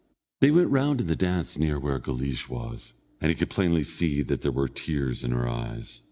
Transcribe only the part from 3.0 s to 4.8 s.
and he could plainly see that there were